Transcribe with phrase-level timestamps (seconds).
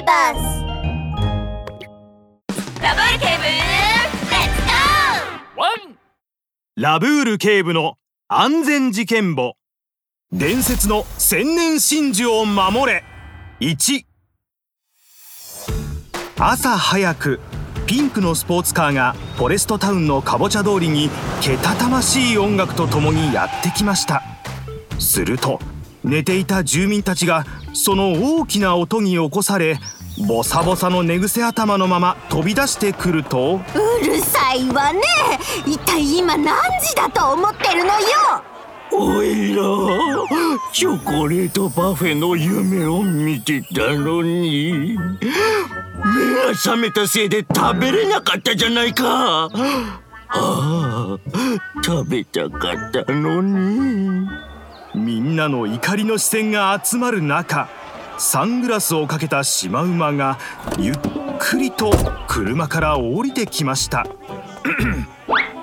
[0.00, 0.64] ーバス
[2.82, 5.98] ラブール警部レッツゴーワン
[6.76, 7.94] ラブール警部の
[8.28, 9.54] 安全事件簿。
[10.32, 13.02] 伝説の千年真珠を守れ。
[13.60, 14.04] 1
[16.38, 17.40] 朝早く
[17.86, 21.10] ピンクのスポーツカーがフォレストタウンのかぼちゃ通りに
[21.42, 24.22] けたたましい音楽とともにやってきました。
[24.98, 25.58] すると
[26.04, 29.78] 寝ていた住民たちがその大きな音に起こされ
[30.26, 35.00] ボサボサの寝癖頭のまま飛び出してくるとうるさいわね。
[35.66, 38.06] 一体今何時だと思ってるのよ。
[38.92, 39.62] おいら
[40.72, 44.98] チョコレートパフェの夢を見てたのに。
[44.98, 49.48] 目が覚めたせいで食べれなかったじゃないか。
[49.48, 49.48] あ
[50.32, 51.18] あ
[51.84, 54.28] 食べたかったのに
[54.94, 57.68] みんなの怒りの視線が集まる中
[58.18, 60.38] サングラスをかけたシマウマが
[60.78, 60.96] ゆっ
[61.38, 61.90] くりと
[62.28, 64.06] 車から降りてきました。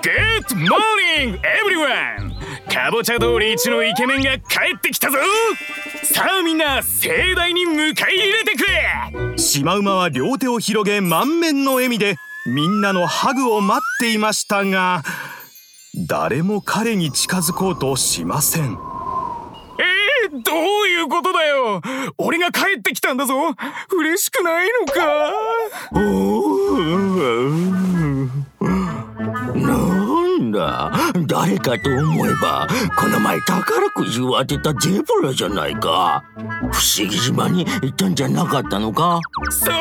[0.00, 2.32] Good morning everyone!
[2.72, 5.18] かぼちゃ通り一のイケメンが帰ってきたぞ!
[6.02, 9.38] さあみんな盛大に迎え入れてくれ!
[9.38, 15.02] シマウマは両手を広げ満面の笑みでみんなのハグを待っていましたが
[15.94, 18.72] 誰も彼に近づこうとしません。
[18.72, 18.87] えー、
[20.48, 21.82] どういうことだよ。
[22.16, 23.34] 俺が帰ってきたんだぞ。
[23.92, 25.32] 嬉しくないのか。
[29.54, 29.76] な
[30.38, 30.90] んだ。
[31.26, 36.24] 誰かと思えばこの前宝くじを当てたゼブラじゃないか。
[36.72, 39.20] 不思議島に行ったんじゃなかったのか。
[39.50, 39.74] そう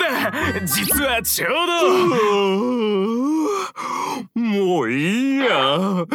[0.00, 0.66] なんだ。
[0.66, 1.50] 実はちょう
[4.34, 4.40] ど。
[4.40, 6.06] もういいや。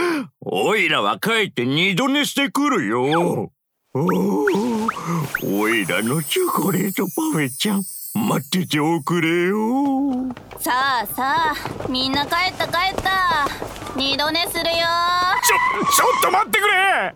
[0.41, 3.51] おいらは帰って二度寝してくるよ
[3.91, 10.31] おいらのチョコレートパフェちゃん待ってておくれよ。
[10.59, 11.55] さあさあ
[11.89, 13.47] みんな帰った帰った。
[13.95, 14.63] 二度寝するよ。
[15.44, 17.16] ちょちょっと待ってくれ。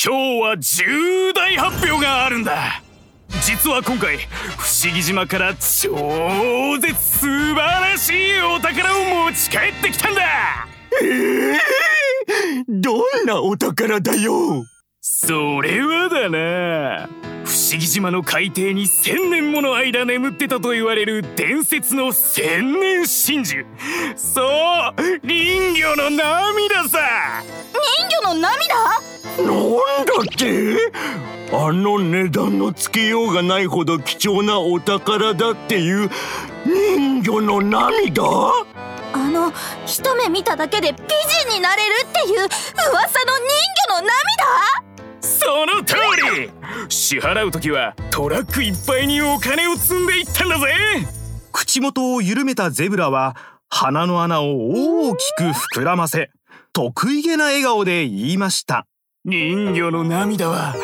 [0.00, 2.80] 今日は重大発表があるんだ。
[3.42, 10.68] 実は今回不思議島から超絶素晴らしいお宝を持ち帰ってきたんだ。
[11.02, 11.58] えー、
[12.68, 14.64] どんなお宝だよ
[15.20, 17.08] それはだな。
[17.44, 23.64] 不思議島の海底に千年もの間眠ってたと言われる伝説の千年真珠。
[24.14, 24.46] そう
[25.26, 27.42] 人魚の涙さ。
[27.98, 28.74] 人魚の涙？
[29.38, 29.52] な
[30.02, 30.92] んだって
[31.52, 36.10] あの値段のつけようがないほど貴重なお宝だっていう
[36.64, 38.22] 人魚の涙？
[39.14, 39.52] あの
[39.84, 42.54] 一目見ただけで美人になれるっていう噂の人
[43.88, 44.87] 魚の涙？
[46.88, 50.66] 支払う時はトラックいっぱいにお金を積んでいったんだぜ。
[51.52, 53.36] 口元を緩めたゼブラは
[53.68, 55.42] 鼻の穴を大きく
[55.76, 56.30] 膨らませ
[56.72, 58.86] 得意げな笑顔で言いました。
[59.24, 60.74] 人魚の涙は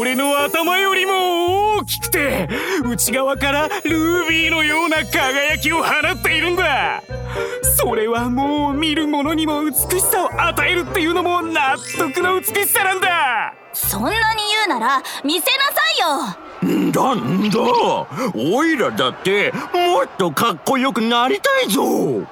[0.00, 2.48] 俺の頭よりも大きくて
[2.84, 7.02] 内側からルビーのような輝きを放っているんだ。
[7.78, 13.54] それはもう見る者にも美しさを与えるっていうのも納得の美しさなんだ。
[13.76, 15.74] そんなに言うなら見せなさ
[16.64, 16.76] いよ。
[16.88, 17.60] んだんだ？
[18.34, 22.26] おいらだってもっとかっこよくなりたいぞ。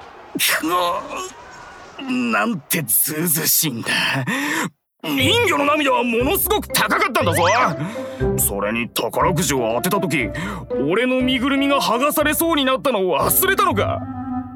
[1.99, 3.89] なんてずうずしいんだ。
[5.03, 7.43] 人魚の涙はものすごく高かったんだぞ。
[8.39, 10.31] それに宝くじを当てた時
[10.89, 14.01] 俺の身ぐるみが剥がされそうになったのを忘れたのか。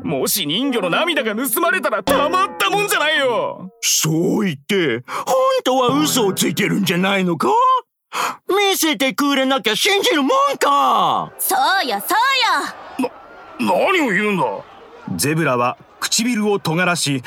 [0.03, 3.72] もし人魚の涙が盗まれたらたまったもんじゃないよ。
[3.81, 4.09] そ
[4.41, 7.50] う言って本当は嘘をついてるんじゃないのか？
[8.47, 11.31] 見せてくれなきゃ信じるもんか！
[11.38, 12.16] そうよそ
[13.00, 13.09] うよ。
[13.59, 14.44] な、何を言うんだ？
[15.16, 17.24] ゼブラは唇を尖らし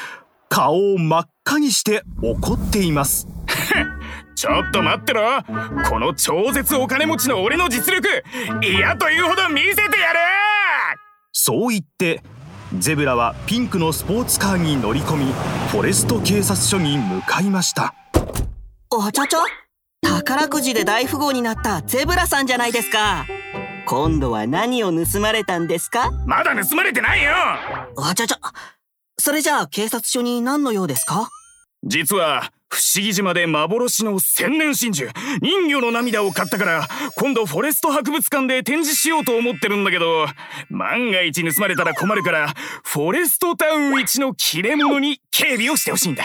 [0.48, 3.26] 顔を真っ赤にして怒っています。
[4.34, 5.42] ちょっと待ってろ。
[5.88, 8.08] この超絶お金持ちの俺の実力
[8.62, 10.18] 嫌というほど見せてやる！
[11.32, 12.22] そう言って
[12.78, 15.26] ゼブラはピンクのスポーツカーに乗り込み
[15.70, 17.94] フォレスト警察署に向かいました。
[18.90, 19.38] おちょちょ？
[20.02, 23.26] 宝くじで大富豪になったゼブラさんじゃないですか。
[23.86, 26.10] 今度は何を盗まれたんですか？
[26.26, 27.32] まだ盗まれてないよ！
[27.96, 28.36] おちょちょ。
[29.18, 31.28] それじゃあ警察署に何の用ですか？
[31.84, 40.24] 実は不思議島で幻の千年真珠人魚の涙を買ったから今度フォレスト博物館で展示しようと思ってるんだけど
[40.70, 46.24] 万が一盗まれたら困るからフォレストタウン一の切れ者に警備をしてほしいんだ。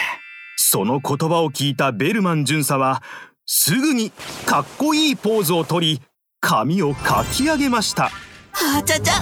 [0.55, 3.03] その言葉を聞いたベルマン巡査は
[3.45, 4.11] すぐに
[4.45, 6.01] かっこいいポーズをとり
[6.39, 8.05] 髪をかき上げました。
[8.53, 9.13] あちゃちゃ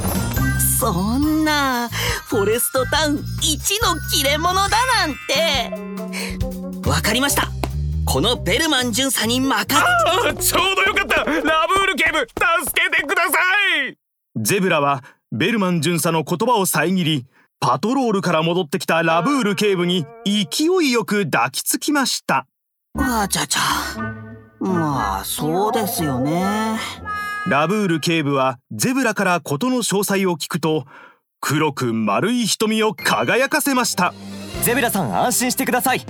[0.79, 6.54] そんなフォレストタウン一の切れ者だなんて
[6.85, 7.49] わかりました。
[8.05, 9.65] このベルマン巡査に任
[10.39, 11.23] ちょうどよかった。
[11.23, 13.31] ラブール警部助けてくださ
[13.89, 13.97] い。
[14.35, 17.25] ゼブラはベルマン巡査の言葉を遮り
[17.59, 22.45] パトロールから戻ってきたラブール警部に勢いよく抱きつきました。
[22.97, 23.59] あちゃちゃ。
[24.59, 26.77] まあそうですよね。
[27.47, 30.85] ラブール警部はゼブラから事の詳細を聞くと
[31.39, 34.13] 黒く丸い瞳を輝かせました。
[34.65, 36.03] ゼブラさん安心してください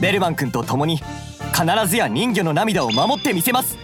[0.00, 1.04] ベルマン君と共に必
[1.86, 3.78] ずや人魚の涙を守ってみせます。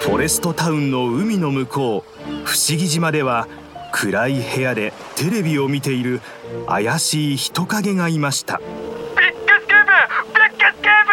[0.00, 3.48] フォレストタウンの海の向こう不思議島では
[3.92, 6.20] 暗い部屋でテレビを見ている
[6.66, 8.58] 怪しい人影がいました。
[8.58, 8.68] ビッグ
[9.16, 9.92] スクープ
[10.34, 11.06] ビッグスクー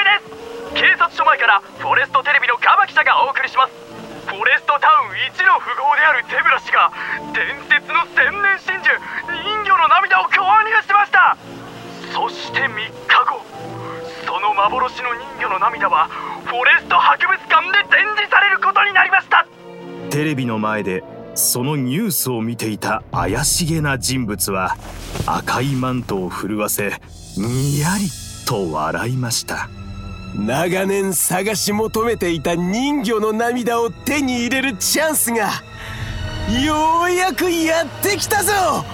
[0.73, 0.81] プです。
[0.81, 3.89] 警察署前からフォレストテレビのカバ記者がお送りします。
[4.29, 6.93] フォレストタウン一の富豪であるゼブラ氏が
[7.33, 8.93] 伝説の千年真珠
[9.41, 11.33] 人魚の涙を購入しました
[12.29, 12.71] そして3日
[13.25, 13.41] 後
[14.27, 16.07] その幻の人魚の涙は
[16.45, 19.47] フォレスト博物館で展示されることになりました。
[20.11, 21.03] テレビの前で
[21.33, 24.77] そのニュースを見ていた怪しげな人物は
[25.25, 27.01] 赤いマントを震わせ
[27.35, 28.11] にやり
[28.45, 29.69] と笑いました。
[30.35, 35.49] 長年探し求めていた人魚の涙を手に入れるチャンスが
[36.63, 38.53] ようやくやってきたぞ